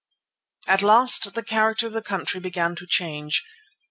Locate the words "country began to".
2.01-2.87